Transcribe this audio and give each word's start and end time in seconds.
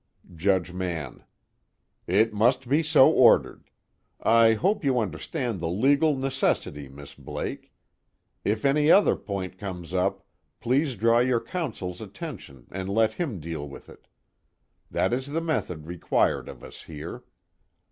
JUDGE 0.35 0.73
MANN: 0.73 1.25
It 2.07 2.33
must 2.33 2.67
be 2.67 2.81
so 2.81 3.11
ordered. 3.11 3.69
I 4.19 4.53
hope 4.53 4.83
you 4.83 4.97
understand 4.97 5.59
the 5.59 5.69
legal 5.69 6.17
necessity, 6.17 6.89
Miss 6.89 7.13
Blake. 7.13 7.71
If 8.43 8.65
any 8.65 8.89
other 8.89 9.15
point 9.15 9.59
comes 9.59 9.93
up, 9.93 10.25
please 10.59 10.95
draw 10.95 11.19
your 11.19 11.39
counsel's 11.39 12.01
attention 12.01 12.65
and 12.71 12.89
let 12.89 13.13
him 13.13 13.39
deal 13.39 13.69
with 13.69 13.89
it. 13.89 14.07
That 14.89 15.13
is 15.13 15.27
the 15.27 15.39
method 15.39 15.85
required 15.85 16.49
of 16.49 16.63
us 16.63 16.81
here. 16.81 17.23